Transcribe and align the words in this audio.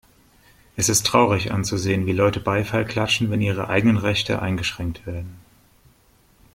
Es 0.77 0.89
ist 0.89 1.05
traurig 1.05 1.51
anzusehen, 1.51 2.07
wie 2.07 2.11
Leute 2.11 2.39
Beifall 2.39 2.85
klatschen, 2.85 3.29
wenn 3.29 3.39
ihre 3.39 3.69
eigenen 3.69 3.97
Rechte 3.97 4.41
eingeschränkt 4.41 5.05
werden. 5.05 5.35